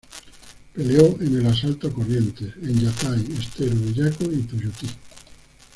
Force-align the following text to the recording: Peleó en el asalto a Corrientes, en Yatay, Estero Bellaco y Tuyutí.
Peleó 0.73 1.15
en 1.21 1.37
el 1.41 1.45
asalto 1.45 1.87
a 1.87 1.93
Corrientes, 1.93 2.55
en 2.63 2.79
Yatay, 2.79 3.23
Estero 3.39 3.75
Bellaco 3.79 4.23
y 4.31 4.37
Tuyutí. 4.47 4.87